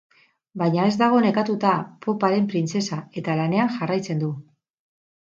[0.59, 1.73] Baina ez dago nekatuta
[2.05, 4.31] poparen printzesa, eta lanean jarraitzen du.